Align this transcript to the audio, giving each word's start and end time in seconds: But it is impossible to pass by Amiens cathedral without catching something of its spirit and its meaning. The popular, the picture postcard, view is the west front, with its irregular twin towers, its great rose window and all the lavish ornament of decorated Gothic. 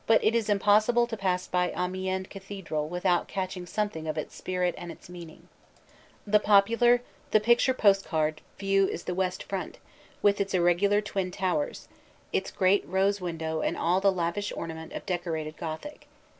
But 0.07 0.23
it 0.23 0.33
is 0.33 0.49
impossible 0.49 1.05
to 1.05 1.15
pass 1.15 1.45
by 1.45 1.71
Amiens 1.77 2.25
cathedral 2.31 2.89
without 2.89 3.27
catching 3.27 3.67
something 3.67 4.07
of 4.07 4.17
its 4.17 4.33
spirit 4.35 4.73
and 4.75 4.91
its 4.91 5.09
meaning. 5.09 5.47
The 6.25 6.39
popular, 6.39 7.03
the 7.29 7.39
picture 7.39 7.75
postcard, 7.75 8.41
view 8.57 8.87
is 8.87 9.03
the 9.03 9.13
west 9.13 9.43
front, 9.43 9.77
with 10.23 10.41
its 10.41 10.55
irregular 10.55 11.01
twin 11.01 11.29
towers, 11.29 11.87
its 12.33 12.49
great 12.49 12.83
rose 12.87 13.21
window 13.21 13.61
and 13.61 13.77
all 13.77 14.01
the 14.01 14.11
lavish 14.11 14.51
ornament 14.55 14.91
of 14.93 15.05
decorated 15.05 15.55
Gothic. 15.55 16.07